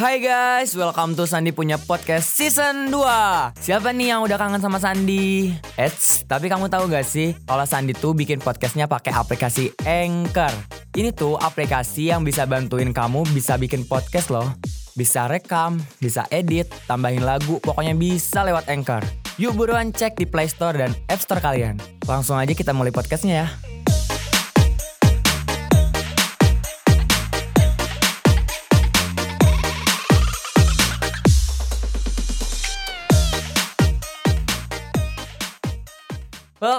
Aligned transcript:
Hai 0.00 0.16
guys, 0.16 0.72
welcome 0.80 1.12
to 1.12 1.28
Sandi 1.28 1.52
punya 1.52 1.76
podcast 1.76 2.32
season 2.32 2.88
2 2.88 3.52
Siapa 3.52 3.92
nih 3.92 4.16
yang 4.16 4.24
udah 4.24 4.40
kangen 4.40 4.56
sama 4.56 4.80
Sandi? 4.80 5.52
Eits, 5.76 6.24
tapi 6.24 6.48
kamu 6.48 6.72
tahu 6.72 6.88
gak 6.88 7.04
sih 7.04 7.36
kalau 7.44 7.68
Sandi 7.68 7.92
tuh 7.92 8.16
bikin 8.16 8.40
podcastnya 8.40 8.88
pakai 8.88 9.12
aplikasi 9.12 9.76
Anchor? 9.84 10.48
Ini 10.96 11.12
tuh 11.12 11.36
aplikasi 11.36 12.08
yang 12.08 12.24
bisa 12.24 12.48
bantuin 12.48 12.96
kamu 12.96 13.28
bisa 13.36 13.60
bikin 13.60 13.84
podcast 13.84 14.32
loh. 14.32 14.48
Bisa 14.96 15.28
rekam, 15.28 15.76
bisa 16.00 16.24
edit, 16.32 16.72
tambahin 16.88 17.20
lagu, 17.20 17.60
pokoknya 17.60 17.92
bisa 17.92 18.40
lewat 18.40 18.72
Anchor. 18.72 19.04
Yuk 19.36 19.52
buruan 19.52 19.92
cek 19.92 20.16
di 20.16 20.24
Play 20.24 20.48
Store 20.48 20.80
dan 20.80 20.96
App 21.12 21.20
Store 21.20 21.44
kalian. 21.44 21.76
Langsung 22.08 22.40
aja 22.40 22.56
kita 22.56 22.72
mulai 22.72 22.88
podcastnya 22.88 23.44
ya 23.44 23.69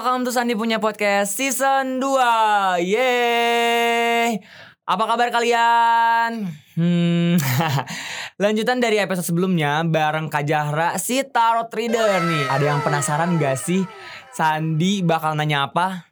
Welcome 0.02 0.26
to 0.26 0.34
Sandi 0.34 0.58
punya 0.58 0.82
podcast 0.82 1.38
season 1.38 2.02
2 2.02 2.82
Yeay. 2.82 4.34
Apa 4.82 5.04
kabar 5.06 5.30
kalian? 5.30 6.50
Hmm, 6.74 7.38
Lanjutan 8.42 8.82
dari 8.82 8.98
episode 8.98 9.30
sebelumnya 9.30 9.86
Bareng 9.86 10.26
Kak 10.26 10.42
Jahra 10.42 10.98
si 10.98 11.22
Tarot 11.22 11.70
Reader 11.70 12.18
nih. 12.18 12.50
Ada 12.50 12.64
yang 12.74 12.82
penasaran 12.82 13.38
gak 13.38 13.54
sih 13.54 13.86
Sandi 14.34 15.06
bakal 15.06 15.38
nanya 15.38 15.70
apa? 15.70 16.10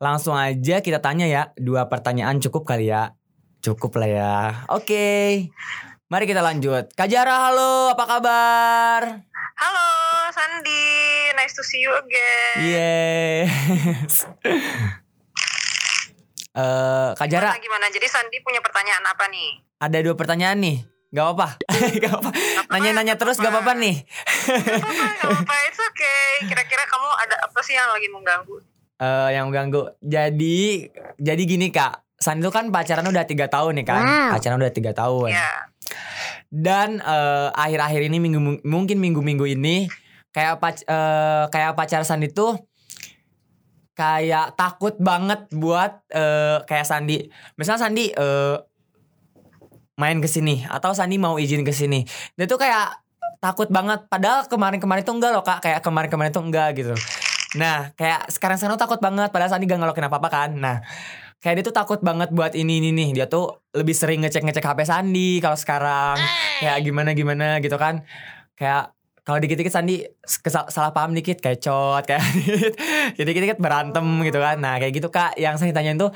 Langsung 0.00 0.32
aja 0.32 0.80
kita 0.80 1.04
tanya 1.04 1.28
ya. 1.28 1.52
Dua 1.60 1.92
pertanyaan 1.92 2.40
cukup 2.40 2.64
kali 2.64 2.88
ya. 2.88 3.12
Cukup 3.60 4.00
lah 4.00 4.08
ya. 4.08 4.36
Oke 4.72 5.52
Mari 6.08 6.24
kita 6.24 6.40
lanjut. 6.40 6.88
Kak 6.96 7.12
Jahra 7.12 7.52
halo. 7.52 7.92
Apa 7.92 8.04
kabar? 8.16 9.28
Halo 9.60 9.88
Sandi, 10.32 11.05
nice 11.46 11.54
to 11.54 11.62
see 11.62 11.78
you 11.78 11.94
again. 11.94 12.58
Yes. 12.66 14.26
Eh, 16.56 17.10
Kak 17.20 17.28
Jara, 17.28 17.52
Gimana, 17.52 17.60
gimana? 17.60 17.86
Jadi 17.92 18.08
Sandi 18.08 18.40
punya 18.40 18.64
pertanyaan 18.64 19.04
apa 19.04 19.28
nih? 19.28 19.60
ada 19.76 20.00
dua 20.00 20.16
pertanyaan 20.16 20.56
nih. 20.56 20.88
Gak 21.12 21.20
apa-apa. 21.28 21.48
Gak 22.00 22.08
apa-apa. 22.08 22.30
Nanya-nanya 22.72 23.20
terus 23.20 23.36
gak 23.36 23.52
apa-apa 23.52 23.76
nih. 23.76 24.08
Gak 24.48 25.20
apa-apa, 25.20 25.54
it's 25.68 25.76
okay. 25.76 26.48
Kira-kira 26.48 26.88
kamu 26.88 27.08
ada 27.28 27.36
apa 27.44 27.60
sih 27.60 27.76
yang 27.76 27.92
lagi 27.92 28.08
mengganggu? 28.08 28.56
Eh, 28.96 29.28
yang 29.36 29.52
ganggu. 29.52 29.84
Jadi, 30.00 30.88
jadi 31.20 31.42
gini 31.44 31.68
kak. 31.68 32.16
Sandi 32.16 32.40
tuh 32.40 32.56
kan 32.56 32.72
pacaran 32.72 33.04
udah 33.04 33.28
tiga 33.28 33.52
tahun 33.52 33.76
nih 33.76 33.86
kan. 33.92 34.00
Hmm. 34.00 34.30
Pacaran 34.32 34.56
udah 34.56 34.72
tiga 34.72 34.96
tahun. 34.96 35.36
Ya, 35.36 35.52
Dan 36.48 37.04
eh, 37.04 37.48
akhir-akhir 37.52 38.00
ini 38.00 38.16
minggu 38.16 38.64
mungkin 38.64 38.96
minggu-minggu 38.96 39.44
ini 39.44 39.92
kayak 40.36 40.60
pac 40.60 40.84
eh, 40.84 41.44
kayak 41.48 41.72
pacar 41.72 42.04
Sandi 42.04 42.28
tuh 42.28 42.60
kayak 43.96 44.52
takut 44.60 44.92
banget 45.00 45.48
buat 45.48 46.04
eh, 46.12 46.60
kayak 46.68 46.84
Sandi. 46.84 47.24
Misalnya 47.56 47.88
Sandi 47.88 48.12
eh, 48.12 48.56
main 49.96 50.20
ke 50.20 50.28
sini 50.28 50.60
atau 50.68 50.92
Sandi 50.92 51.16
mau 51.16 51.40
izin 51.40 51.64
ke 51.64 51.72
sini. 51.72 52.04
Dia 52.36 52.44
tuh 52.44 52.60
kayak 52.60 53.00
takut 53.40 53.72
banget 53.72 54.04
padahal 54.12 54.44
kemarin-kemarin 54.44 55.00
tuh 55.08 55.16
enggak 55.16 55.32
loh 55.32 55.40
Kak, 55.40 55.64
kayak 55.64 55.80
kemarin-kemarin 55.80 56.28
tuh 56.36 56.44
enggak 56.44 56.76
gitu. 56.76 56.92
Nah, 57.56 57.96
kayak 57.96 58.28
sekarang-sekarang 58.28 58.76
tuh 58.76 58.84
takut 58.84 59.00
banget 59.00 59.32
padahal 59.32 59.48
Sandi 59.48 59.64
gak 59.64 59.80
ngelokin 59.80 60.04
apa-apa 60.12 60.28
kan. 60.28 60.50
Nah, 60.52 60.84
kayak 61.40 61.62
dia 61.62 61.64
tuh 61.64 61.72
takut 61.72 62.04
banget 62.04 62.28
buat 62.36 62.52
ini 62.52 62.84
ini 62.84 62.92
nih. 62.92 63.08
Dia 63.16 63.26
tuh 63.32 63.64
lebih 63.72 63.96
sering 63.96 64.20
ngecek-ngecek 64.20 64.60
HP 64.60 64.84
Sandi 64.84 65.40
kalau 65.40 65.56
sekarang. 65.56 66.20
Kayak 66.60 66.76
gimana 66.84 67.10
gimana 67.16 67.46
gitu 67.64 67.80
kan. 67.80 68.04
Kayak 68.60 68.95
kalau 69.26 69.42
dikit-dikit 69.42 69.74
Sandi 69.74 70.06
kesal- 70.22 70.70
salah 70.70 70.94
paham 70.94 71.10
dikit 71.10 71.42
kayak 71.42 71.58
cot 71.58 72.06
kayak 72.06 72.22
jadi 73.18 73.26
dikit-dikit 73.26 73.58
berantem 73.58 74.06
gitu 74.22 74.38
kan. 74.38 74.54
Nah, 74.56 74.78
kayak 74.78 74.94
gitu 74.94 75.10
Kak 75.10 75.34
yang 75.34 75.58
saya 75.58 75.74
tanyain 75.74 75.98
tuh 75.98 76.14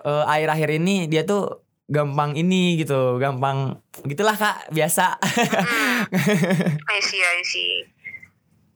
eh, 0.00 0.24
akhir-akhir 0.24 0.80
ini 0.80 1.04
dia 1.06 1.22
tuh 1.22 1.60
gampang 1.84 2.32
ini 2.32 2.80
gitu, 2.80 3.20
gampang 3.20 3.76
gitulah 4.08 4.32
Kak, 4.32 4.72
biasa. 4.72 5.20
I 6.88 6.98
see, 7.04 7.20
I 7.20 7.44
see. 7.44 7.84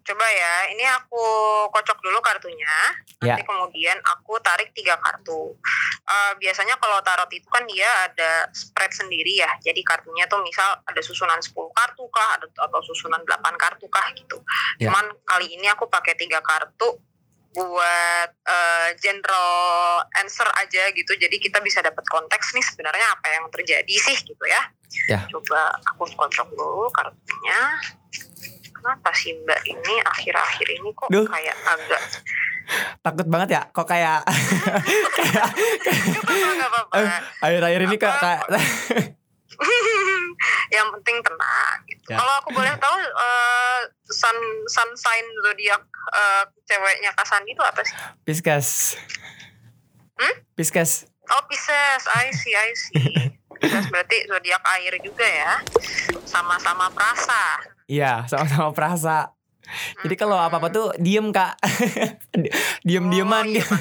Coba 0.04 0.22
ya, 0.22 0.70
ini 0.70 0.84
aku 0.84 1.18
kocok 1.66 1.98
dulu 1.98 2.20
kartunya. 2.20 2.76
Nanti 3.18 3.40
Ya. 3.40 3.48
kemudian 3.48 3.96
aku 4.04 4.36
tarik 4.38 4.70
tiga 4.70 5.00
kartu. 5.00 5.56
Eh, 6.06 6.32
biasanya 6.38 6.78
kalau 6.78 7.02
tarot 7.02 7.26
itu 7.34 7.50
kan 7.50 7.66
dia 7.66 7.90
ada 8.06 8.46
spread 8.54 8.94
sendiri 8.94 9.42
ya. 9.42 9.50
Jadi 9.58 9.82
kartunya 9.82 10.30
tuh 10.30 10.38
misal 10.38 10.78
ada 10.86 11.02
susunan 11.02 11.42
10 11.42 11.50
kartu 11.74 12.06
kah, 12.14 12.38
ada, 12.38 12.46
atau 12.46 12.78
susunan 12.86 13.18
8 13.26 13.42
kartu 13.58 13.90
kah 13.90 14.06
gitu. 14.14 14.38
Ya. 14.78 14.86
Cuman 14.86 15.10
kali 15.26 15.58
ini 15.58 15.66
aku 15.66 15.90
pakai 15.90 16.14
tiga 16.14 16.38
kartu 16.46 16.94
buat 17.58 18.30
eh, 18.38 18.88
general 19.02 20.06
answer 20.22 20.46
aja 20.62 20.94
gitu. 20.94 21.10
Jadi 21.18 21.42
kita 21.42 21.58
bisa 21.58 21.82
dapat 21.82 22.06
konteks 22.06 22.54
nih 22.54 22.62
sebenarnya 22.62 23.06
apa 23.10 23.26
yang 23.26 23.50
terjadi 23.50 23.94
sih 23.98 24.30
gitu 24.30 24.44
ya. 24.46 24.62
Ya. 25.10 25.26
Coba 25.26 25.74
aku 25.90 26.06
kocok 26.06 26.54
dulu 26.54 26.86
kartunya. 26.94 27.82
Kenapa 28.70 29.10
sih 29.18 29.34
Mbak 29.42 29.60
ini 29.66 29.94
akhir-akhir 30.06 30.68
ini 30.70 30.94
kok 30.94 31.10
Duh. 31.10 31.26
kayak 31.26 31.58
agak 31.66 32.02
Takut 33.04 33.26
banget 33.30 33.48
ya 33.54 33.62
kok 33.70 33.86
kayak 33.86 34.26
kayak 35.18 35.48
akhir-akhir 37.40 37.80
ini 37.86 37.96
kok 37.96 38.14
kayak 38.18 38.42
yang 40.76 40.88
penting 40.98 41.16
tenang 41.22 41.78
gitu. 41.88 42.12
Ya. 42.12 42.18
Kalau 42.20 42.34
aku 42.42 42.48
boleh 42.52 42.74
tahu 42.76 42.96
eh, 42.98 43.80
sun 44.10 44.36
sun 44.68 44.90
sign 44.98 45.26
zodiak 45.46 45.82
eh, 46.12 46.44
ceweknya 46.66 47.10
Kak 47.14 47.26
Sandi 47.26 47.54
itu 47.54 47.62
apa 47.62 47.80
sih? 47.82 47.94
Pisces. 48.26 48.98
Hmm? 50.16 50.34
Pisces. 50.56 51.06
Oh 51.26 51.42
Pisces, 51.50 52.02
I 52.06 52.30
see, 52.30 52.54
I 52.54 52.70
see. 52.74 53.02
Pisces 53.58 53.86
berarti 53.90 54.26
zodiak 54.30 54.62
air 54.78 54.94
juga 55.02 55.26
ya. 55.26 55.52
Sama-sama 56.26 56.90
perasa. 56.92 57.62
Iya, 57.86 58.26
sama-sama 58.26 58.74
perasa. 58.74 59.30
Jadi 60.02 60.14
kalau 60.14 60.38
apa-apa 60.38 60.68
tuh 60.70 60.86
diem 60.98 61.28
kak, 61.34 61.58
diem-dieman 62.86 63.46
Oh, 63.46 63.50
iya, 63.50 63.60
gitu. 63.62 63.74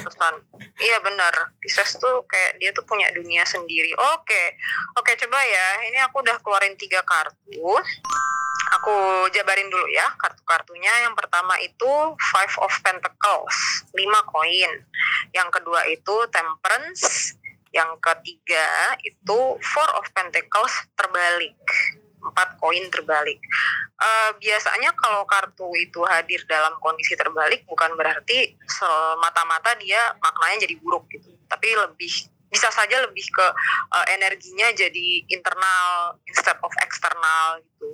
Iya 0.82 0.98
benar. 1.00 1.34
Pisces 1.62 1.96
tuh 1.96 2.26
kayak 2.26 2.58
dia 2.60 2.70
tuh 2.74 2.84
punya 2.84 3.08
dunia 3.14 3.46
sendiri. 3.46 3.94
Oke, 4.16 4.58
oke 4.98 5.10
coba 5.26 5.38
ya. 5.42 5.68
Ini 5.88 5.98
aku 6.06 6.22
udah 6.22 6.36
keluarin 6.42 6.74
tiga 6.76 7.00
kartu. 7.06 7.70
Aku 8.80 8.94
jabarin 9.30 9.70
dulu 9.70 9.86
ya 9.90 10.10
kartu-kartunya. 10.18 11.06
Yang 11.06 11.14
pertama 11.14 11.54
itu 11.62 11.92
Five 12.18 12.54
of 12.58 12.72
Pentacles, 12.82 13.86
5 13.94 14.32
koin. 14.32 14.72
Yang 15.30 15.48
kedua 15.60 15.86
itu 15.86 16.14
Temperance. 16.34 17.36
Yang 17.70 18.00
ketiga 18.00 18.96
itu 19.04 19.38
Four 19.60 19.90
of 20.00 20.06
Pentacles 20.16 20.72
terbalik. 20.96 21.60
4 22.20 22.60
koin 22.60 22.84
terbalik. 22.90 23.38
Eh, 23.96 24.30
biasanya 24.36 24.92
kalau 24.96 25.24
kartu 25.24 25.68
itu 25.80 26.04
hadir 26.04 26.44
dalam 26.44 26.76
kondisi 26.84 27.16
terbalik 27.16 27.64
bukan 27.64 27.96
berarti 27.96 28.56
semata-mata 28.68 29.72
dia 29.80 30.00
maknanya 30.20 30.68
jadi 30.68 30.76
buruk 30.80 31.08
gitu. 31.08 31.32
Tapi 31.48 31.68
lebih 31.76 32.12
bisa 32.46 32.70
saja 32.70 33.02
lebih 33.02 33.26
ke 33.26 33.46
eh, 33.96 34.06
energinya 34.16 34.70
jadi 34.72 35.08
internal 35.32 36.16
instead 36.28 36.58
of 36.60 36.72
eksternal 36.84 37.60
gitu. 37.60 37.88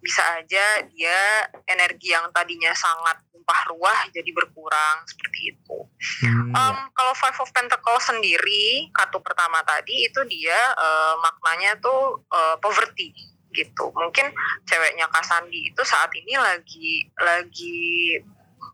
Bisa 0.00 0.22
aja 0.38 0.64
dia 0.92 1.18
energi 1.66 2.14
yang 2.14 2.30
tadinya 2.30 2.70
sangat 2.76 3.18
tumpah 3.46 3.60
ruah 3.70 4.00
jadi 4.10 4.30
berkurang 4.34 5.06
seperti 5.06 5.54
itu. 5.54 5.78
Hmm, 6.26 6.50
Um, 6.56 6.76
kalau 6.96 7.14
Five 7.14 7.38
of 7.38 7.52
Pentacles 7.54 8.08
sendiri 8.08 8.90
kartu 8.90 9.22
pertama 9.22 9.62
tadi 9.62 10.08
itu 10.08 10.20
dia 10.26 10.58
eh, 10.74 11.14
maknanya 11.22 11.78
tuh 11.78 12.26
eh, 12.26 12.56
poverty 12.58 13.35
gitu. 13.56 13.88
Mungkin 13.96 14.28
ceweknya 14.68 15.08
Kak 15.08 15.24
Sandi 15.24 15.72
itu 15.72 15.82
saat 15.88 16.12
ini 16.12 16.36
lagi 16.36 17.08
lagi 17.16 18.20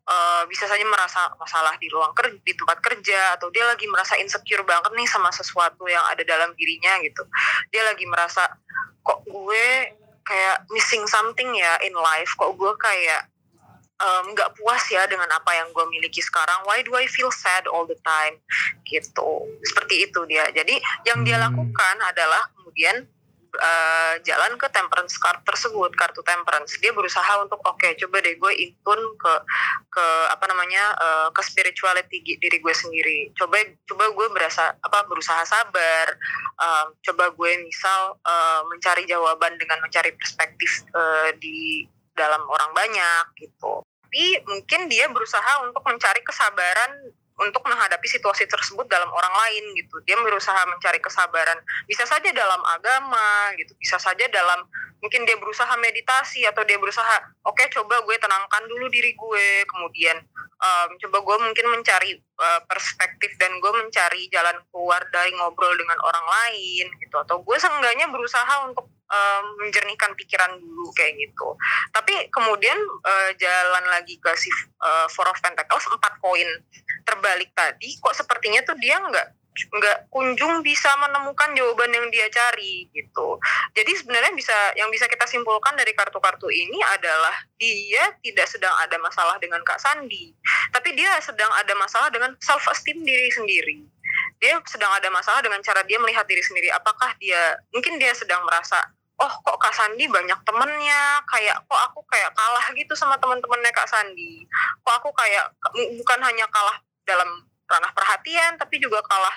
eh, 0.03 0.43
bisa 0.51 0.67
saja 0.67 0.83
merasa 0.83 1.31
masalah 1.39 1.79
di 1.79 1.87
ruang 1.87 2.11
kerja 2.19 2.35
di 2.43 2.53
tempat 2.59 2.83
kerja 2.83 3.39
atau 3.39 3.47
dia 3.55 3.63
lagi 3.71 3.87
merasa 3.87 4.19
insecure 4.19 4.67
banget 4.67 4.91
nih 4.99 5.07
sama 5.07 5.31
sesuatu 5.31 5.87
yang 5.87 6.03
ada 6.11 6.27
dalam 6.27 6.51
dirinya 6.59 6.99
gitu. 7.07 7.23
Dia 7.71 7.87
lagi 7.87 8.03
merasa 8.11 8.51
kok 9.07 9.23
gue 9.31 9.67
kayak 10.27 10.67
missing 10.75 11.07
something 11.07 11.55
ya 11.55 11.79
in 11.87 11.95
life. 11.95 12.35
Kok 12.35 12.59
gue 12.59 12.73
kayak 12.83 13.33
nggak 14.03 14.59
puas 14.59 14.83
ya 14.91 15.07
dengan 15.07 15.31
apa 15.31 15.55
yang 15.55 15.71
gue 15.71 15.87
miliki 15.87 16.19
sekarang. 16.19 16.67
Why 16.67 16.83
do 16.83 16.91
I 16.99 17.07
feel 17.07 17.31
sad 17.31 17.71
all 17.71 17.87
the 17.87 17.99
time? 18.03 18.43
Gitu. 18.83 19.31
Seperti 19.63 20.11
itu 20.11 20.21
dia. 20.27 20.51
Jadi 20.51 20.75
yang 21.07 21.23
dia 21.23 21.39
Hmm. 21.39 21.47
lakukan 21.51 21.97
adalah 22.03 22.43
kemudian 22.59 23.07
uh, 23.59 24.15
jalan 24.25 24.57
ke 24.57 24.67
temperance 24.73 25.17
card 25.21 25.45
tersebut 25.45 25.93
kartu 25.93 26.25
temperance. 26.25 26.79
Dia 26.81 26.93
berusaha 26.97 27.43
untuk 27.43 27.61
oke 27.65 27.77
okay, 27.81 27.93
coba 28.01 28.25
deh 28.25 28.37
gue 28.37 28.53
intun 28.57 29.01
ke 29.19 29.33
ke 29.93 30.07
apa 30.33 30.45
namanya 30.49 30.85
uh, 30.97 31.29
ke 31.35 31.43
spirituality 31.45 32.25
diri 32.25 32.59
gue 32.61 32.75
sendiri. 32.75 33.33
Coba 33.37 33.61
coba 33.89 34.05
gue 34.13 34.27
berasa 34.33 34.73
apa 34.81 35.05
berusaha 35.09 35.43
sabar. 35.45 36.07
Uh, 36.57 36.93
coba 37.05 37.33
gue 37.33 37.53
misal 37.65 38.17
uh, 38.25 38.61
mencari 38.69 39.05
jawaban 39.05 39.57
dengan 39.61 39.81
mencari 39.85 40.15
perspektif 40.17 40.87
uh, 40.97 41.35
di 41.37 41.85
dalam 42.17 42.45
orang 42.49 42.71
banyak 42.73 43.25
gitu. 43.41 43.85
Tapi 43.85 44.45
mungkin 44.45 44.93
dia 44.93 45.09
berusaha 45.09 45.65
untuk 45.65 45.81
mencari 45.89 46.21
kesabaran 46.21 47.17
untuk 47.41 47.63
menghadapi 47.65 48.05
situasi 48.05 48.45
tersebut 48.45 48.85
dalam 48.89 49.09
orang 49.09 49.35
lain 49.47 49.65
gitu. 49.79 49.97
Dia 50.05 50.19
berusaha 50.21 50.61
mencari 50.69 51.01
kesabaran. 51.01 51.59
Bisa 51.89 52.05
saja 52.05 52.29
dalam 52.33 52.61
agama 52.69 53.53
gitu, 53.57 53.73
bisa 53.81 53.97
saja 53.97 54.29
dalam 54.29 54.65
mungkin 55.03 55.27
dia 55.27 55.35
berusaha 55.35 55.75
meditasi 55.83 56.47
atau 56.47 56.63
dia 56.63 56.79
berusaha 56.79 57.27
oke 57.43 57.59
okay, 57.59 57.67
coba 57.75 57.99
gue 58.07 58.17
tenangkan 58.23 58.63
dulu 58.71 58.87
diri 58.87 59.19
gue, 59.19 59.67
kemudian 59.67 60.15
um, 60.63 60.89
coba 60.95 61.19
gue 61.27 61.37
mungkin 61.51 61.67
mencari 61.75 62.13
uh, 62.39 62.61
perspektif 62.71 63.35
dan 63.37 63.59
gue 63.59 63.73
mencari 63.75 64.31
jalan 64.31 64.63
keluar 64.71 65.03
dari 65.11 65.35
ngobrol 65.35 65.75
dengan 65.75 65.99
orang 66.07 66.23
lain 66.23 66.87
gitu 67.03 67.17
atau 67.19 67.43
gue 67.43 67.57
seenggaknya 67.59 68.07
berusaha 68.15 68.71
untuk 68.71 68.87
um, 69.13 69.45
menjernihkan 69.61 70.17
pikiran 70.17 70.57
dulu 70.57 70.89
kayak 70.97 71.15
gitu. 71.21 71.55
Tapi 71.93 72.33
kemudian 72.33 72.77
uh, 73.05 73.31
jalan 73.37 73.85
lagi 73.93 74.17
ke 74.17 74.33
si 74.41 74.49
uh, 74.81 75.07
Four 75.13 75.29
of 75.29 75.39
Pentacles 75.45 75.85
empat 75.87 76.19
koin 76.25 76.49
terbalik 77.05 77.53
tadi, 77.53 77.99
kok 78.01 78.17
sepertinya 78.17 78.65
tuh 78.65 78.79
dia 78.81 78.97
nggak 78.99 79.29
nggak 79.53 80.09
kunjung 80.09 80.65
bisa 80.65 80.89
menemukan 80.97 81.53
jawaban 81.53 81.93
yang 81.93 82.09
dia 82.09 82.25
cari 82.33 82.89
gitu. 82.89 83.37
Jadi 83.77 83.93
sebenarnya 84.01 84.33
bisa 84.33 84.57
yang 84.81 84.89
bisa 84.89 85.05
kita 85.05 85.29
simpulkan 85.29 85.77
dari 85.77 85.93
kartu-kartu 85.93 86.49
ini 86.49 86.81
adalah 86.97 87.37
dia 87.61 88.17
tidak 88.25 88.49
sedang 88.49 88.73
ada 88.81 88.97
masalah 88.97 89.37
dengan 89.37 89.61
Kak 89.61 89.77
Sandi, 89.77 90.33
tapi 90.73 90.97
dia 90.97 91.21
sedang 91.21 91.53
ada 91.53 91.77
masalah 91.77 92.09
dengan 92.09 92.33
self 92.41 92.65
esteem 92.73 93.05
diri 93.05 93.29
sendiri 93.29 93.85
dia 94.43 94.59
sedang 94.67 94.91
ada 94.91 95.07
masalah 95.09 95.39
dengan 95.39 95.63
cara 95.63 95.87
dia 95.87 96.03
melihat 96.03 96.27
diri 96.27 96.43
sendiri. 96.43 96.69
Apakah 96.75 97.15
dia 97.23 97.57
mungkin 97.71 97.97
dia 98.03 98.11
sedang 98.11 98.43
merasa 98.43 98.75
oh 99.23 99.33
kok 99.47 99.59
Kak 99.63 99.75
Sandi 99.75 100.11
banyak 100.11 100.41
temennya? 100.43 101.23
Kayak 101.31 101.63
kok 101.71 101.81
aku 101.91 102.03
kayak 102.11 102.35
kalah 102.35 102.67
gitu 102.75 102.93
sama 102.99 103.15
teman-temannya 103.23 103.71
Kak 103.71 103.87
Sandi? 103.87 104.43
Kok 104.83 104.95
aku 104.99 105.09
kayak 105.15 105.55
bukan 105.97 106.21
hanya 106.27 106.47
kalah 106.51 106.83
dalam 107.07 107.47
ranah 107.71 107.93
perhatian 107.95 108.61
tapi 108.61 108.77
juga 108.83 109.01
kalah 109.07 109.33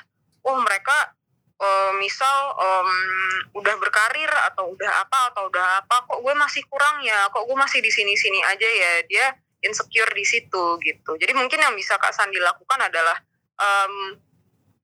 oh 0.45 0.59
mereka 0.59 1.15
uh, 1.61 1.91
misal 1.97 2.53
um, 2.59 2.91
udah 3.55 3.75
berkarir 3.79 4.29
atau 4.51 4.75
udah 4.75 4.91
apa 5.01 5.19
atau 5.31 5.47
udah 5.47 5.81
apa 5.81 5.95
kok 6.05 6.19
gue 6.21 6.33
masih 6.35 6.63
kurang 6.67 7.01
ya? 7.05 7.29
Kok 7.31 7.45
gue 7.45 7.57
masih 7.57 7.79
di 7.79 7.91
sini-sini 7.93 8.41
aja 8.43 8.67
ya? 8.67 8.91
Dia 9.07 9.25
insecure 9.65 10.11
di 10.13 10.25
situ 10.25 10.77
gitu. 10.81 11.17
Jadi 11.17 11.33
mungkin 11.33 11.57
yang 11.57 11.73
bisa 11.73 11.97
Kak 11.97 12.13
Sandi 12.13 12.37
lakukan 12.37 12.77
adalah 12.85 13.17
um, 13.57 14.19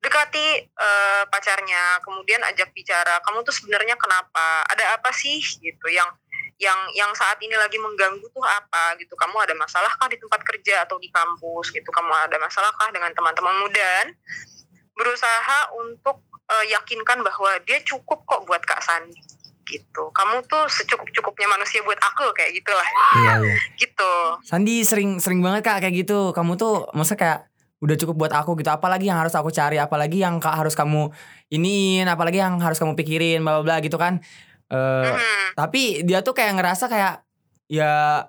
dekati 0.02 0.46
uh, 0.66 1.24
pacarnya 1.30 2.02
kemudian 2.02 2.42
ajak 2.50 2.74
bicara 2.74 3.22
kamu 3.22 3.46
tuh 3.46 3.54
sebenarnya 3.54 3.94
kenapa? 3.96 4.66
Ada 4.74 4.98
apa 4.98 5.14
sih? 5.14 5.38
Gitu. 5.40 5.88
Yang 5.94 6.10
yang 6.58 6.78
yang 6.98 7.12
saat 7.14 7.38
ini 7.42 7.54
lagi 7.54 7.78
mengganggu 7.78 8.26
tuh 8.34 8.42
apa? 8.42 8.98
Gitu. 8.98 9.14
Kamu 9.14 9.38
ada 9.38 9.54
masalah 9.54 9.94
kah 10.02 10.10
di 10.10 10.18
tempat 10.18 10.42
kerja 10.42 10.90
atau 10.90 10.98
di 10.98 11.14
kampus? 11.14 11.70
Gitu. 11.70 11.86
Kamu 11.86 12.10
ada 12.10 12.38
masalah 12.42 12.74
kah 12.74 12.90
dengan 12.90 13.14
teman-temanmu? 13.14 13.70
Dan 13.70 14.18
berusaha 14.98 15.70
untuk 15.78 16.26
uh, 16.50 16.66
yakinkan 16.66 17.22
bahwa 17.22 17.62
dia 17.64 17.78
cukup 17.86 18.26
kok 18.26 18.42
buat 18.50 18.66
Kak 18.66 18.82
Sandi. 18.82 19.22
Gitu. 19.70 20.04
Kamu 20.18 20.50
tuh 20.50 20.66
secukup 20.66 21.08
cukupnya 21.14 21.46
manusia 21.46 21.86
buat 21.86 22.02
aku 22.02 22.34
kayak 22.34 22.58
gitulah. 22.58 22.90
Iya, 23.22 23.34
iya. 23.40 23.56
gitu. 23.78 24.14
Sandi 24.44 24.82
sering 24.82 25.22
sering 25.22 25.40
banget 25.40 25.64
kak 25.64 25.86
kayak 25.86 25.96
gitu. 26.04 26.34
Kamu 26.36 26.60
tuh 26.60 26.92
masa 26.92 27.16
kayak 27.16 27.51
udah 27.82 27.96
cukup 27.98 28.16
buat 28.16 28.34
aku 28.34 28.54
gitu. 28.62 28.70
Apalagi 28.70 29.10
yang 29.10 29.18
harus 29.18 29.34
aku 29.34 29.50
cari 29.50 29.82
apalagi 29.82 30.22
yang 30.22 30.38
kak 30.38 30.54
harus 30.54 30.78
kamu 30.78 31.10
iniin 31.50 32.06
apalagi 32.06 32.38
yang 32.40 32.62
harus 32.62 32.78
kamu 32.78 32.94
pikirin 32.94 33.42
bla 33.42 33.66
bla 33.66 33.82
gitu 33.82 33.98
kan. 33.98 34.22
Uh, 34.72 35.04
tapi 35.58 36.06
dia 36.08 36.24
tuh 36.24 36.32
kayak 36.32 36.56
ngerasa 36.62 36.88
kayak 36.88 37.26
ya 37.68 38.24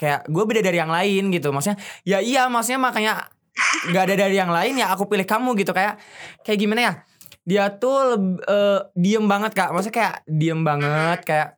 kayak 0.00 0.24
gue 0.30 0.44
beda 0.46 0.62
dari 0.62 0.78
yang 0.78 0.88
lain 0.88 1.34
gitu. 1.34 1.50
Maksudnya 1.50 1.76
ya 2.06 2.22
iya 2.22 2.46
maksudnya 2.46 2.80
makanya 2.80 3.12
nggak 3.90 4.02
ada 4.08 4.14
dari 4.16 4.38
yang 4.38 4.54
lain 4.54 4.78
ya 4.78 4.94
aku 4.94 5.10
pilih 5.10 5.26
kamu 5.26 5.58
gitu. 5.58 5.74
Kayak 5.74 5.98
kayak 6.46 6.58
gimana 6.62 6.80
ya? 6.80 6.94
Dia 7.42 7.64
tuh 7.74 8.38
uh, 8.46 8.80
diem 8.94 9.26
banget 9.26 9.52
kak. 9.58 9.74
Maksudnya 9.74 9.96
kayak 9.98 10.14
diem 10.30 10.62
banget 10.62 11.18
kayak 11.26 11.48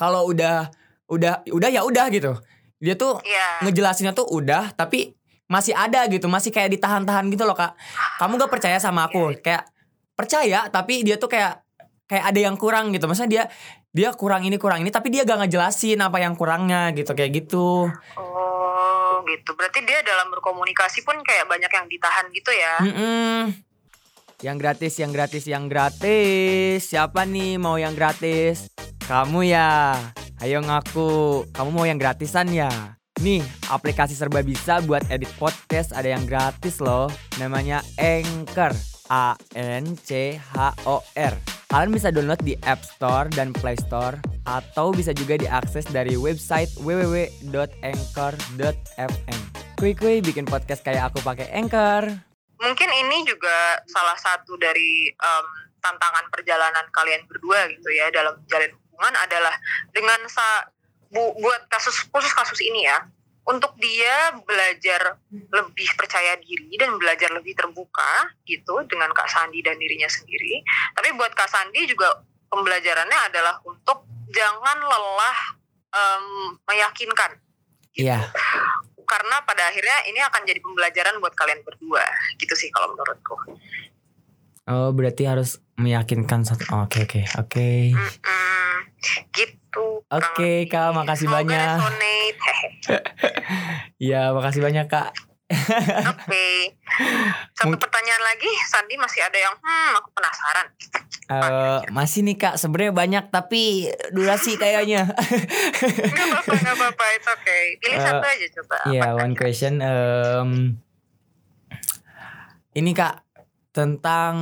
kalau 0.00 0.32
udah 0.32 0.72
udah 1.12 1.44
udah 1.44 1.68
ya 1.68 1.84
udah 1.84 2.08
gitu. 2.08 2.40
Dia 2.82 2.96
tuh 2.96 3.20
yeah. 3.22 3.62
ngejelasinnya 3.68 4.16
tuh 4.16 4.26
udah 4.26 4.72
tapi 4.74 5.12
masih 5.52 5.76
ada 5.76 6.08
gitu 6.08 6.32
masih 6.32 6.48
kayak 6.48 6.72
ditahan-tahan 6.80 7.28
gitu 7.28 7.44
loh 7.44 7.52
kak. 7.52 7.76
Kamu 8.16 8.40
gak 8.40 8.48
percaya 8.48 8.80
sama 8.80 9.12
aku? 9.12 9.36
Kayak 9.44 9.68
percaya 10.16 10.72
tapi 10.72 11.04
dia 11.04 11.20
tuh 11.20 11.28
kayak 11.28 11.60
kayak 12.08 12.24
ada 12.32 12.40
yang 12.40 12.56
kurang 12.56 12.96
gitu. 12.96 13.04
Maksudnya 13.04 13.28
dia 13.28 13.44
dia 13.92 14.08
kurang 14.16 14.48
ini 14.48 14.56
kurang 14.56 14.80
ini 14.80 14.88
tapi 14.88 15.12
dia 15.12 15.28
gak 15.28 15.44
ngejelasin 15.44 16.00
apa 16.00 16.24
yang 16.24 16.32
kurangnya 16.32 16.88
gitu 16.96 17.12
kayak 17.12 17.44
gitu. 17.44 17.92
Oh 18.16 19.20
gitu. 19.28 19.52
Berarti 19.52 19.84
dia 19.84 20.00
dalam 20.00 20.32
berkomunikasi 20.32 21.04
pun 21.04 21.20
kayak 21.20 21.44
banyak 21.44 21.68
yang 21.68 21.86
ditahan 21.92 22.26
gitu 22.32 22.50
ya? 22.56 22.74
Mm 22.80 22.94
-mm. 22.96 23.38
yang 24.42 24.58
gratis 24.58 24.98
yang 24.98 25.12
gratis 25.14 25.44
yang 25.46 25.68
gratis. 25.68 26.88
Siapa 26.88 27.28
nih 27.28 27.60
mau 27.60 27.76
yang 27.76 27.92
gratis? 27.92 28.72
Kamu 29.04 29.44
ya. 29.44 29.94
Ayo 30.42 30.58
ngaku. 30.64 31.46
Kamu 31.54 31.70
mau 31.70 31.86
yang 31.86 32.00
gratisan 32.00 32.50
ya 32.50 32.98
Nih, 33.22 33.38
aplikasi 33.70 34.18
serba 34.18 34.42
bisa 34.42 34.82
buat 34.82 35.06
edit 35.06 35.30
podcast 35.38 35.94
ada 35.94 36.10
yang 36.10 36.26
gratis 36.26 36.82
loh. 36.82 37.06
Namanya 37.38 37.78
Anchor. 37.94 38.74
A 39.12 39.36
N 39.52 39.92
C 39.92 40.40
H 40.40 40.72
O 40.88 41.04
R. 41.20 41.36
Kalian 41.68 41.92
bisa 41.92 42.08
download 42.08 42.40
di 42.40 42.56
App 42.64 42.80
Store 42.80 43.28
dan 43.28 43.52
Play 43.52 43.76
Store 43.76 44.16
atau 44.48 44.88
bisa 44.88 45.12
juga 45.12 45.36
diakses 45.36 45.84
dari 45.92 46.16
website 46.16 46.72
www.anchor.fm. 46.80 49.40
Kui-kui 49.76 50.24
bikin 50.24 50.48
podcast 50.48 50.80
kayak 50.80 51.12
aku 51.12 51.20
pakai 51.20 51.52
Anchor. 51.52 52.08
Mungkin 52.62 52.88
ini 52.88 53.26
juga 53.28 53.84
salah 53.84 54.16
satu 54.16 54.56
dari 54.56 55.12
um, 55.20 55.46
tantangan 55.84 56.32
perjalanan 56.32 56.88
kalian 56.94 57.26
berdua 57.28 57.68
gitu 57.68 57.92
ya 57.92 58.08
dalam 58.14 58.38
menjalin 58.38 58.70
hubungan 58.72 59.14
adalah 59.18 59.52
dengan 59.92 60.20
sa 60.30 60.71
bu, 61.12 61.36
buat 61.38 61.68
kasus 61.68 62.08
khusus 62.08 62.32
kasus 62.32 62.58
ini 62.64 62.88
ya 62.88 63.04
untuk 63.42 63.74
dia 63.78 64.30
belajar 64.46 65.18
lebih 65.30 65.88
percaya 65.98 66.38
diri 66.38 66.78
dan 66.78 66.94
belajar 66.94 67.30
lebih 67.34 67.58
terbuka 67.58 68.30
gitu 68.46 68.86
dengan 68.86 69.10
Kak 69.10 69.26
Sandi 69.26 69.58
dan 69.66 69.74
dirinya 69.82 70.06
sendiri. 70.06 70.62
Tapi 70.94 71.10
buat 71.18 71.34
Kak 71.34 71.50
Sandi 71.50 71.82
juga 71.90 72.22
pembelajarannya 72.48 73.18
adalah 73.32 73.58
untuk 73.66 74.06
jangan 74.30 74.78
lelah 74.78 75.38
um, 75.90 76.54
meyakinkan. 76.70 77.34
Gitu. 77.90 78.06
Iya. 78.06 78.30
Karena 79.02 79.42
pada 79.42 79.68
akhirnya 79.68 80.06
ini 80.08 80.22
akan 80.22 80.42
jadi 80.46 80.62
pembelajaran 80.62 81.18
buat 81.18 81.34
kalian 81.34 81.60
berdua, 81.66 82.06
gitu 82.38 82.54
sih 82.54 82.70
kalau 82.70 82.94
menurutku. 82.94 83.36
Oh, 84.70 84.94
berarti 84.94 85.26
harus 85.26 85.58
meyakinkan 85.74 86.46
satu. 86.46 86.86
Oke, 86.86 87.04
oke, 87.04 87.20
oke. 87.42 87.68
Gitu. 89.34 89.86
Oke 90.06 90.06
okay, 90.08 90.56
kak, 90.70 90.94
makasih 90.94 91.26
Semoga 91.26 91.42
banyak. 91.42 91.76
Iya, 94.02 94.34
makasih 94.34 94.62
banyak 94.62 94.86
kak. 94.90 95.14
Oke. 95.52 96.26
Okay. 96.26 96.56
Satu 97.54 97.76
pertanyaan 97.76 98.22
lagi, 98.24 98.50
Sandi 98.66 98.96
masih 98.96 99.20
ada 99.22 99.38
yang 99.38 99.54
hmm 99.54 99.90
aku 100.00 100.08
penasaran. 100.16 100.66
Uh, 101.30 101.80
masih 101.92 102.24
nih 102.24 102.36
kak, 102.40 102.54
sebenarnya 102.58 102.92
banyak 102.92 103.24
tapi 103.30 103.88
durasi 104.10 104.56
kayaknya. 104.62 105.06
gak 105.06 106.26
apa-apa, 106.28 106.52
gak 106.56 106.76
apa-apa, 106.76 107.04
it's 107.14 107.28
okay. 107.28 107.62
Pilih 107.78 107.98
uh, 108.00 108.04
satu 108.04 108.26
aja 108.26 108.46
coba. 108.60 108.78
Iya, 108.88 109.00
yeah, 109.00 109.10
one 109.14 109.34
question. 109.36 109.74
Um, 109.84 110.50
ini 112.72 112.90
kak 112.96 113.22
tentang 113.76 114.34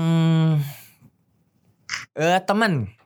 uh, 2.16 2.40
teman. 2.46 2.99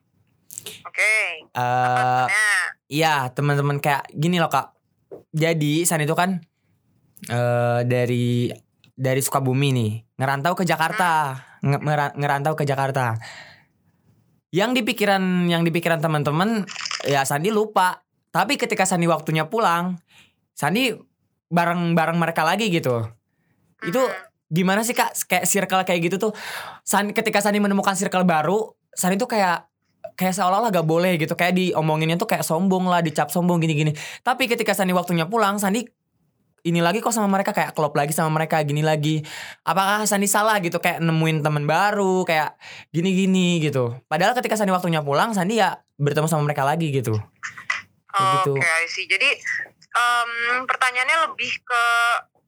Uh, 1.54 2.26
iya 2.90 3.30
teman-teman 3.30 3.78
kayak 3.78 4.10
gini 4.10 4.42
loh 4.42 4.50
kak. 4.50 4.74
Jadi 5.30 5.86
San 5.86 6.02
itu 6.02 6.14
kan 6.18 6.42
uh, 7.30 7.80
dari 7.86 8.50
dari 8.94 9.20
Sukabumi 9.22 9.70
nih 9.70 9.92
ngerantau 10.18 10.58
ke 10.58 10.66
Jakarta, 10.66 11.38
hmm. 11.62 12.18
ngerantau 12.18 12.54
ke 12.58 12.66
Jakarta. 12.66 13.14
Yang 14.54 14.70
di 14.78 14.82
pikiran 14.86 15.50
yang 15.50 15.66
di 15.66 15.70
pikiran 15.74 15.98
teman-teman 15.98 16.66
ya 17.06 17.26
Sandi 17.26 17.50
lupa. 17.50 18.02
Tapi 18.34 18.58
ketika 18.58 18.82
Sandi 18.82 19.06
waktunya 19.06 19.46
pulang, 19.46 19.98
Sandi 20.58 20.90
bareng-bareng 21.50 22.18
mereka 22.18 22.42
lagi 22.42 22.66
gitu. 22.70 23.02
Itu 23.82 24.02
hmm. 24.02 24.50
gimana 24.50 24.82
sih 24.82 24.94
kak 24.94 25.14
kayak 25.30 25.46
circle 25.46 25.82
kayak 25.86 26.00
gitu 26.02 26.16
tuh 26.18 26.32
Sandi, 26.82 27.14
ketika 27.14 27.38
Sandi 27.42 27.62
menemukan 27.62 27.94
circle 27.94 28.26
baru 28.26 28.74
Sandi 28.94 29.18
tuh 29.18 29.30
kayak 29.30 29.66
kayak 30.14 30.34
seolah-olah 30.34 30.70
gak 30.70 30.86
boleh 30.86 31.18
gitu. 31.18 31.34
Kayak 31.34 31.54
diomonginnya 31.58 32.16
tuh 32.18 32.30
kayak 32.30 32.46
sombong 32.46 32.86
lah 32.86 33.02
dicap 33.02 33.30
sombong 33.30 33.62
gini-gini. 33.62 33.94
Tapi 34.22 34.46
ketika 34.50 34.74
Sandi 34.74 34.94
waktunya 34.94 35.26
pulang 35.26 35.58
Sandi 35.58 35.84
ini 36.64 36.80
lagi 36.80 37.04
kok 37.04 37.12
sama 37.12 37.28
mereka 37.28 37.52
kayak 37.52 37.76
klop 37.76 37.92
lagi 37.92 38.16
sama 38.16 38.40
mereka 38.40 38.56
gini 38.64 38.80
lagi. 38.80 39.20
Apakah 39.68 40.08
Sandi 40.08 40.24
salah 40.24 40.56
gitu? 40.64 40.80
Kayak 40.80 41.04
nemuin 41.04 41.44
teman 41.44 41.68
baru 41.68 42.24
kayak 42.24 42.56
gini-gini 42.88 43.60
gitu. 43.60 44.00
Padahal 44.08 44.32
ketika 44.32 44.56
Sandi 44.56 44.72
waktunya 44.72 45.04
pulang 45.04 45.36
Sandi 45.36 45.60
ya 45.60 45.76
bertemu 46.00 46.24
sama 46.24 46.48
mereka 46.48 46.64
lagi 46.64 46.88
gitu. 46.88 47.12
Kayak 48.08 48.24
Oke, 48.24 48.34
gitu. 48.40 48.52
I 48.56 48.86
see. 48.88 49.04
Jadi 49.04 49.28
em, 49.92 50.30
pertanyaannya 50.64 51.16
lebih 51.28 51.52
ke 51.60 51.82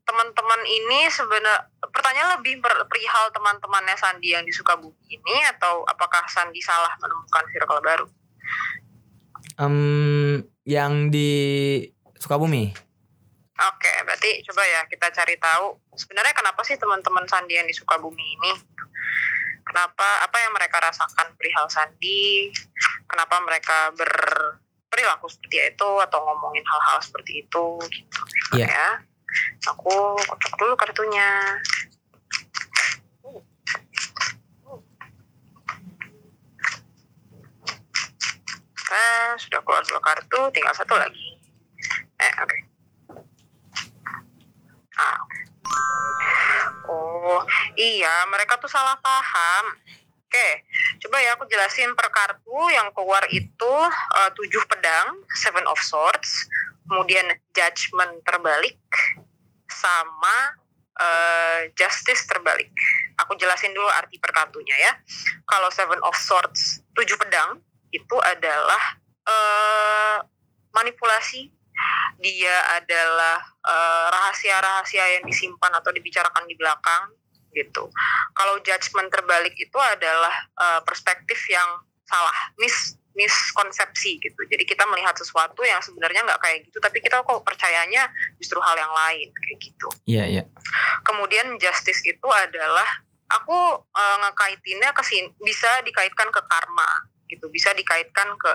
teman-teman 0.07 0.63
ini 0.65 1.11
sebenarnya 1.11 1.67
pertanyaan 1.83 2.39
lebih 2.39 2.63
perihal 2.63 3.27
teman-temannya 3.35 3.99
Sandi 3.99 4.33
yang 4.33 4.47
di 4.47 4.55
Sukabumi 4.55 5.03
ini 5.11 5.37
atau 5.51 5.83
apakah 5.83 6.23
Sandi 6.31 6.63
salah 6.63 6.95
menemukan 7.03 7.45
circle 7.51 7.83
baru? 7.83 8.07
Em, 9.59 10.47
yang 10.63 11.11
di 11.11 11.31
Sukabumi 12.17 12.71
Oke, 13.57 13.93
berarti 14.05 14.45
coba 14.45 14.63
ya 14.69 14.85
kita 14.85 15.09
cari 15.17 15.35
tahu 15.41 15.81
sebenarnya 15.97 16.37
kenapa 16.37 16.61
sih 16.63 16.77
teman-teman 16.77 17.25
Sandi 17.25 17.57
yang 17.57 17.65
di 17.65 17.73
Sukabumi 17.73 18.37
ini 18.37 18.53
kenapa 19.67 20.23
apa 20.23 20.37
yang 20.39 20.53
mereka 20.55 20.79
rasakan 20.79 21.35
perihal 21.35 21.67
Sandi, 21.67 22.55
kenapa 23.11 23.43
mereka 23.43 23.91
berperilaku 23.99 25.27
seperti 25.27 25.75
itu 25.75 25.91
atau 26.07 26.19
ngomongin 26.23 26.63
hal-hal 26.63 26.99
seperti 27.03 27.43
itu 27.43 27.67
gitu. 27.91 28.21
Iya. 28.55 28.71
Ya. 28.71 28.89
Aku 29.75 30.15
kocok 30.17 30.53
dulu 30.59 30.75
kartunya. 30.79 31.59
Eh, 38.87 39.31
sudah 39.43 39.61
keluar 39.67 39.83
dua 39.83 39.99
kartu, 39.99 40.41
tinggal 40.55 40.73
satu 40.73 40.95
lagi. 40.95 41.37
Eh, 42.23 42.33
oke. 42.39 42.59
Ah. 44.97 45.21
Oh, 46.87 47.43
iya, 47.75 48.25
mereka 48.31 48.57
tuh 48.63 48.71
salah 48.71 48.95
paham. 49.03 49.65
Oke, 50.27 50.49
coba 51.03 51.23
ya 51.23 51.35
aku 51.35 51.47
jelasin 51.51 51.95
per 51.95 52.11
kartu 52.11 52.59
yang 52.71 52.91
keluar 52.95 53.23
itu 53.31 53.75
eh, 54.23 54.31
tujuh 54.39 54.63
pedang, 54.71 55.23
seven 55.35 55.67
of 55.67 55.79
swords, 55.83 56.47
kemudian 56.87 57.27
judgment 57.55 58.23
terbalik, 58.23 58.79
sama 59.87 60.37
eh, 60.99 61.61
justice 61.79 62.27
terbalik. 62.27 62.75
Aku 63.23 63.39
jelasin 63.39 63.71
dulu 63.71 63.87
arti 63.87 64.19
per 64.19 64.35
kartunya 64.35 64.75
ya. 64.75 64.93
Kalau 65.47 65.71
seven 65.71 66.03
of 66.03 66.17
swords, 66.19 66.83
tujuh 66.99 67.15
pedang, 67.17 67.63
itu 67.95 68.17
adalah 68.27 68.83
eh, 69.25 70.19
manipulasi 70.75 71.55
dia 72.19 72.57
adalah 72.81 73.39
eh, 73.63 74.07
rahasia-rahasia 74.11 75.21
yang 75.21 75.25
disimpan 75.29 75.73
atau 75.77 75.93
dibicarakan 75.93 76.49
di 76.49 76.57
belakang 76.57 77.13
gitu. 77.53 77.89
Kalau 78.37 78.61
judgment 78.61 79.09
terbalik 79.09 79.55
itu 79.57 79.79
adalah 79.79 80.35
eh, 80.57 80.81
perspektif 80.85 81.39
yang 81.49 81.85
salah, 82.07 82.37
mis 82.61 82.97
miskonsepsi 83.17 84.21
gitu. 84.21 84.41
Jadi 84.45 84.63
kita 84.69 84.85
melihat 84.87 85.17
sesuatu 85.17 85.65
yang 85.65 85.81
sebenarnya 85.81 86.23
nggak 86.23 86.41
kayak 86.41 86.59
gitu, 86.69 86.79
tapi 86.79 87.01
kita 87.01 87.25
kok 87.25 87.41
percayanya 87.43 88.07
justru 88.37 88.61
hal 88.61 88.77
yang 88.77 88.93
lain 88.93 89.33
kayak 89.33 89.57
gitu. 89.59 89.89
iya 90.05 90.25
iya 90.29 90.43
Kemudian 91.03 91.57
justice 91.57 92.05
itu 92.05 92.29
adalah 92.29 92.87
aku 93.33 93.59
eh, 93.97 94.17
ngekaitinnya 94.23 94.93
ke 94.93 95.03
sin- 95.03 95.35
bisa 95.41 95.69
dikaitkan 95.83 96.29
ke 96.31 96.41
karma 96.45 96.91
gitu, 97.31 97.47
bisa 97.51 97.75
dikaitkan 97.75 98.35
ke 98.39 98.53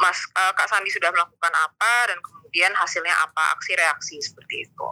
Mas 0.00 0.18
eh, 0.36 0.52
Kak 0.56 0.68
Sandi 0.68 0.90
sudah 0.90 1.12
melakukan 1.12 1.52
apa 1.52 2.12
dan 2.12 2.18
kemudian 2.20 2.70
hasilnya 2.78 3.14
apa, 3.18 3.58
aksi 3.58 3.74
reaksi 3.74 4.16
seperti 4.22 4.70
itu. 4.70 4.86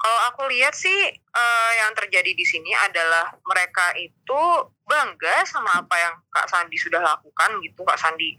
Kalau 0.00 0.18
aku 0.32 0.48
lihat 0.48 0.72
sih 0.72 1.12
eh, 1.12 1.72
yang 1.84 1.92
terjadi 1.92 2.32
di 2.32 2.44
sini 2.48 2.72
adalah 2.72 3.28
mereka 3.44 3.92
itu 4.00 4.42
bangga 4.84 5.44
sama 5.48 5.84
apa 5.84 5.96
yang 5.96 6.14
Kak 6.28 6.48
Sandi 6.48 6.76
sudah 6.80 7.04
lakukan 7.04 7.60
gitu. 7.60 7.84
Kak 7.84 8.00
Sandi 8.00 8.32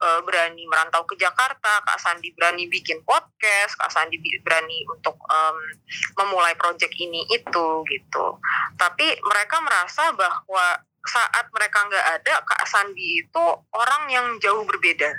eh, 0.00 0.20
berani 0.24 0.64
merantau 0.64 1.04
ke 1.04 1.16
Jakarta, 1.20 1.84
Kak 1.84 2.00
Sandi 2.00 2.32
berani 2.32 2.68
bikin 2.72 3.04
podcast, 3.04 3.76
Kak 3.76 3.92
Sandi 3.92 4.16
berani 4.40 4.84
untuk 4.88 5.20
em, 5.28 5.58
memulai 6.16 6.56
proyek 6.56 6.92
ini 6.96 7.24
itu 7.28 7.68
gitu. 7.84 8.26
Tapi 8.80 9.06
mereka 9.28 9.60
merasa 9.60 10.12
bahwa 10.16 10.80
saat 11.08 11.46
mereka 11.50 11.86
nggak 11.86 12.06
ada, 12.20 12.34
Kak 12.42 12.62
Sandi 12.68 13.22
itu 13.22 13.44
orang 13.74 14.10
yang 14.10 14.26
jauh 14.42 14.62
berbeda 14.66 15.10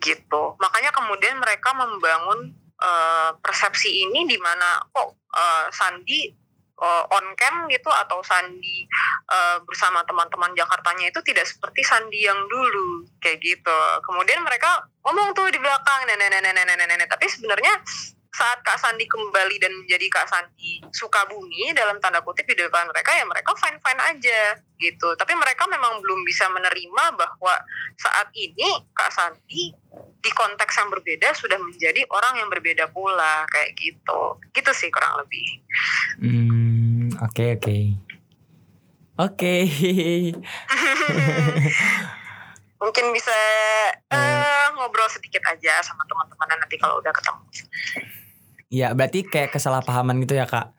gitu. 0.00 0.56
Makanya 0.60 0.92
kemudian 0.92 1.40
mereka 1.40 1.72
membangun 1.72 2.52
eh, 2.78 3.30
persepsi 3.40 4.04
ini 4.08 4.28
di 4.28 4.36
mana 4.38 4.84
kok 4.92 5.16
eh, 5.32 5.66
Sandi 5.72 6.28
eh, 6.74 7.04
on 7.16 7.26
cam 7.36 7.64
gitu 7.72 7.88
atau 7.88 8.20
Sandi 8.20 8.84
eh, 9.32 9.56
bersama 9.64 10.04
teman-teman 10.04 10.52
Jakartanya 10.52 11.08
itu 11.08 11.20
tidak 11.24 11.48
seperti 11.48 11.80
Sandi 11.82 12.24
yang 12.24 12.38
dulu 12.46 13.08
kayak 13.18 13.40
gitu. 13.40 13.78
Kemudian 14.04 14.44
mereka 14.44 14.84
ngomong 15.04 15.32
tuh 15.32 15.48
di 15.48 15.58
belakang 15.60 16.04
nenek 16.08 16.28
nenek 16.28 16.52
nenek 16.52 16.86
nenek 16.88 17.08
tapi 17.08 17.26
sebenarnya 17.28 17.80
saat 18.34 18.58
Kak 18.66 18.82
Sandi 18.82 19.06
kembali 19.06 19.62
dan 19.62 19.70
menjadi 19.70 20.10
Kak 20.10 20.26
Sandi 20.26 20.82
Sukabumi 20.90 21.70
dalam 21.70 22.02
tanda 22.02 22.18
kutip 22.18 22.42
di 22.50 22.58
depan 22.58 22.90
mereka 22.90 23.14
ya 23.14 23.22
mereka 23.22 23.54
fine 23.54 23.78
fine 23.78 24.02
aja 24.02 24.58
gitu. 24.82 25.14
Tapi 25.14 25.38
mereka 25.38 25.70
memang 25.70 26.02
belum 26.02 26.26
bisa 26.26 26.50
menerima 26.50 27.04
bahwa 27.14 27.54
saat 27.94 28.26
ini 28.34 28.82
Kak 28.90 29.14
Sandi 29.14 29.70
di 30.18 30.30
konteks 30.34 30.74
yang 30.82 30.90
berbeda 30.90 31.30
sudah 31.38 31.62
menjadi 31.62 32.02
orang 32.10 32.42
yang 32.42 32.50
berbeda 32.50 32.90
pula 32.90 33.46
kayak 33.54 33.78
gitu. 33.78 34.42
Gitu 34.50 34.70
sih 34.74 34.90
kurang 34.90 35.14
lebih. 35.22 35.46
Hmm, 36.18 37.14
oke 37.22 37.62
oke. 37.62 37.78
Oke. 39.14 39.54
mungkin 42.84 43.16
bisa 43.16 43.32
eh, 44.12 44.66
ngobrol 44.76 45.08
sedikit 45.08 45.40
aja 45.48 45.80
sama 45.80 46.04
teman-teman 46.04 46.60
nanti 46.60 46.76
kalau 46.76 47.00
udah 47.00 47.16
ketemu 47.16 47.40
Iya, 48.74 48.90
berarti 48.90 49.22
kayak 49.22 49.54
kesalahpahaman 49.54 50.18
gitu 50.26 50.34
ya, 50.34 50.50
Kak. 50.50 50.74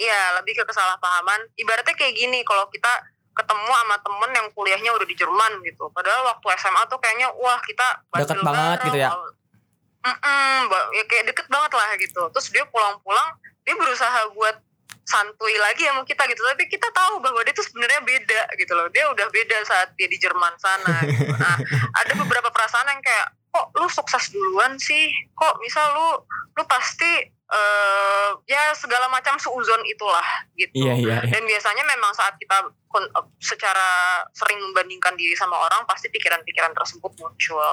Iya, 0.00 0.40
lebih 0.40 0.56
ke 0.56 0.64
kesalahpahaman. 0.64 1.52
Ibaratnya 1.60 1.92
kayak 1.92 2.16
gini, 2.16 2.40
kalau 2.48 2.64
kita 2.72 2.88
ketemu 3.32 3.68
sama 3.68 3.96
temen 4.00 4.30
yang 4.32 4.48
kuliahnya 4.56 4.90
udah 4.96 5.04
di 5.04 5.16
Jerman 5.16 5.60
gitu. 5.64 5.92
Padahal 5.92 6.24
waktu 6.32 6.46
SMA 6.56 6.82
tuh 6.88 6.96
kayaknya, 7.00 7.28
wah 7.36 7.60
kita 7.60 7.86
Deket 8.16 8.40
banget 8.40 8.78
bareng, 8.80 8.86
gitu 8.88 8.98
ya? 9.00 9.08
Mm-mm, 10.02 10.56
ba- 10.66 10.90
ya 10.98 11.04
kayak 11.06 11.24
deket 11.30 11.46
banget 11.52 11.72
lah 11.76 11.88
gitu. 12.00 12.22
Terus 12.32 12.48
dia 12.50 12.64
pulang-pulang, 12.66 13.38
dia 13.62 13.74
berusaha 13.76 14.32
buat 14.34 14.56
santuy 15.06 15.54
lagi 15.60 15.84
sama 15.86 16.02
kita 16.08 16.26
gitu. 16.32 16.42
Tapi 16.42 16.64
kita 16.66 16.88
tahu 16.90 17.22
bahwa 17.22 17.40
dia 17.44 17.54
tuh 17.54 17.64
sebenarnya 17.64 18.00
beda 18.02 18.42
gitu 18.56 18.72
loh. 18.74 18.88
Dia 18.90 19.04
udah 19.12 19.26
beda 19.30 19.56
saat 19.68 19.94
dia 19.94 20.08
di 20.10 20.18
Jerman 20.18 20.56
sana. 20.58 21.06
Gitu. 21.06 21.28
Nah, 21.36 21.56
ada 22.02 22.12
beberapa 22.18 22.48
perasaan 22.50 22.88
yang 22.88 23.02
kayak, 23.04 23.26
kok 23.52 23.66
lu 23.76 23.86
sukses 23.92 24.32
duluan 24.32 24.80
sih? 24.80 25.12
Kok 25.36 25.60
misal 25.60 25.92
lu 25.92 26.08
lu 26.56 26.64
pasti 26.64 27.28
eh 27.52 28.30
ya 28.48 28.72
segala 28.72 29.12
macam 29.12 29.36
seuzon 29.36 29.84
itulah 29.84 30.24
gitu. 30.56 30.72
Iya, 30.72 30.92
iya. 30.96 31.16
iya. 31.20 31.28
Dan 31.28 31.44
biasanya 31.44 31.84
memang 31.84 32.08
saat 32.16 32.32
kita 32.40 32.64
eh, 32.96 33.26
secara 33.44 34.20
sering 34.32 34.56
membandingkan 34.56 35.12
diri 35.20 35.36
sama 35.36 35.60
orang 35.60 35.84
pasti 35.84 36.08
pikiran-pikiran 36.08 36.72
tersebut 36.72 37.12
muncul 37.20 37.72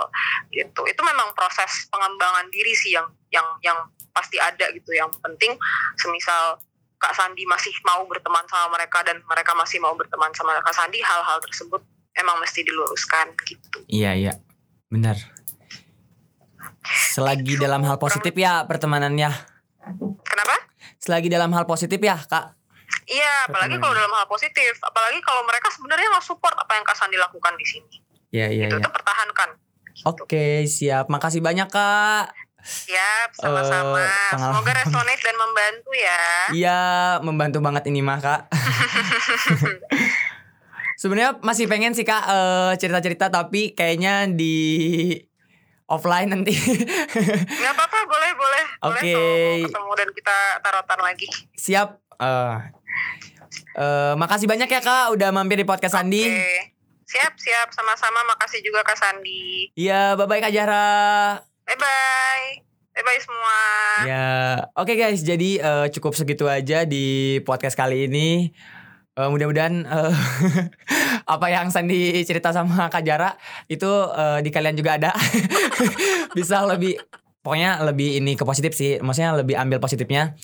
gitu. 0.51 0.81
Itu 0.83 1.01
memang 1.07 1.31
proses 1.31 1.87
pengembangan 1.87 2.51
diri 2.51 2.75
sih 2.75 2.91
yang 2.99 3.07
yang 3.31 3.47
yang 3.63 3.79
pasti 4.11 4.35
ada 4.35 4.67
gitu. 4.75 4.91
Yang 4.91 5.15
penting 5.23 5.55
semisal 5.95 6.59
Kak 6.99 7.15
Sandi 7.15 7.47
masih 7.47 7.71
mau 7.87 8.03
berteman 8.03 8.43
sama 8.51 8.75
mereka 8.75 8.99
dan 9.07 9.23
mereka 9.23 9.55
masih 9.55 9.79
mau 9.79 9.95
berteman 9.95 10.35
sama 10.35 10.59
Kak 10.59 10.75
Sandi, 10.75 10.99
hal-hal 10.99 11.39
tersebut 11.39 11.79
emang 12.19 12.35
mesti 12.43 12.67
diluruskan 12.67 13.31
gitu. 13.47 13.79
Iya, 13.87 14.11
iya. 14.19 14.33
Benar. 14.91 15.38
Selagi 16.89 17.61
dalam 17.61 17.85
hal 17.85 18.01
positif 18.01 18.33
ya 18.33 18.65
pertemanannya. 18.65 19.29
Kenapa? 20.25 20.55
Selagi 20.99 21.29
dalam 21.31 21.53
hal 21.53 21.69
positif 21.69 22.01
ya, 22.01 22.17
Kak. 22.19 22.57
Iya, 23.09 23.49
apalagi 23.49 23.75
kalau 23.81 23.93
dalam 23.93 24.13
hal 24.13 24.27
positif, 24.29 24.77
apalagi 24.81 25.19
kalau 25.25 25.41
mereka 25.45 25.69
sebenarnya 25.73 26.07
nggak 26.13 26.25
support 26.25 26.53
apa 26.57 26.77
yang 26.77 26.85
Kak 26.85 26.97
Sandi 26.97 27.17
lakukan 27.17 27.53
di 27.57 27.65
sini. 27.65 27.95
Iya, 28.29 28.47
iya, 28.53 28.65
itu 28.69 28.77
iya. 28.77 28.85
itu 28.85 28.91
pertahankan. 28.93 29.49
Gitu. 29.89 30.05
Oke, 30.05 30.69
siap. 30.69 31.05
Makasih 31.09 31.41
banyak, 31.41 31.69
Kak. 31.69 32.29
Siap, 32.61 33.29
sama-sama. 33.33 34.05
Pengalaman. 34.05 34.37
Semoga 34.37 34.71
resonate 34.83 35.23
dan 35.25 35.35
membantu 35.41 35.91
ya. 35.95 36.21
Iya, 36.53 36.79
membantu 37.25 37.59
banget 37.65 37.83
ini 37.89 38.05
mah, 38.05 38.19
Kak. 38.21 38.41
Sebenarnya 41.01 41.39
masih 41.41 41.65
pengen 41.71 41.95
sih, 41.95 42.03
Kak, 42.03 42.23
eh, 42.27 42.71
cerita-cerita 42.77 43.31
tapi 43.31 43.73
kayaknya 43.73 44.27
di 44.27 45.15
offline 45.89 46.29
nanti. 46.29 46.53
Nggak 47.59 47.73
apa-apa, 47.73 47.99
boleh, 48.05 48.31
boleh. 48.37 48.65
Boleh 48.79 49.01
Oke. 49.01 49.11
kalau 49.11 49.29
mau 49.33 49.65
ketemu 49.65 49.91
dan 49.97 50.09
kita 50.13 50.37
tarotan 50.61 50.99
lagi. 51.01 51.27
Siap. 51.57 51.89
Eh 52.21 52.55
eh, 53.79 54.13
makasih 54.15 54.47
banyak 54.47 54.69
ya, 54.69 54.81
Kak, 54.81 55.17
udah 55.17 55.29
mampir 55.33 55.57
di 55.59 55.67
podcast 55.67 55.97
Sandi. 55.97 56.23
Oke. 56.23 56.79
Siap, 57.09 57.33
siap. 57.41 57.67
Sama-sama. 57.73 58.21
Makasih 58.37 58.61
juga 58.61 58.85
Kak 58.85 58.93
Sandi. 58.93 59.73
Iya, 59.73 60.13
bye 60.13 60.29
bye 60.29 60.37
Kak 60.37 60.53
Jara. 60.53 61.41
Bye-bye. 61.65 62.69
Bye-bye 62.93 63.21
semua. 63.23 63.59
Ya, 64.05 64.29
oke 64.77 64.93
guys. 64.93 65.25
Jadi 65.25 65.57
eh, 65.57 65.87
cukup 65.89 66.13
segitu 66.13 66.45
aja 66.45 66.85
di 66.85 67.39
podcast 67.47 67.73
kali 67.73 68.05
ini. 68.05 68.53
Eh, 69.19 69.27
mudah-mudahan 69.27 69.83
eh, 69.83 70.13
apa 71.35 71.47
yang 71.51 71.67
Sandi 71.67 72.23
cerita 72.23 72.55
sama 72.55 72.87
Kak 72.87 73.03
Jara 73.03 73.35
itu 73.67 73.89
eh, 74.15 74.39
di 74.39 74.47
kalian 74.47 74.79
juga 74.79 74.95
ada. 74.95 75.11
Bisa 76.37 76.63
lebih 76.63 76.95
pokoknya 77.43 77.83
lebih 77.83 78.23
ini 78.23 78.39
ke 78.39 78.47
positif 78.47 78.71
sih. 78.71 78.95
Maksudnya 79.03 79.35
lebih 79.35 79.59
ambil 79.59 79.83
positifnya. 79.83 80.39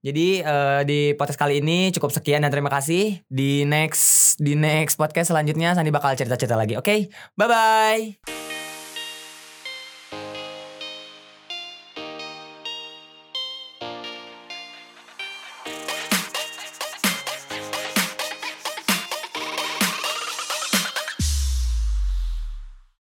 Jadi 0.00 0.46
eh, 0.46 0.80
di 0.86 1.00
podcast 1.18 1.42
kali 1.42 1.58
ini 1.58 1.90
cukup 1.90 2.14
sekian 2.14 2.46
dan 2.46 2.54
terima 2.54 2.70
kasih. 2.70 3.18
Di 3.26 3.66
next 3.66 4.38
di 4.38 4.54
next 4.54 4.94
podcast 4.94 5.34
selanjutnya 5.34 5.74
Sandi 5.74 5.90
bakal 5.90 6.14
cerita-cerita 6.14 6.54
lagi. 6.54 6.78
Oke, 6.78 7.10
bye 7.34 7.50
bye. 7.50 8.49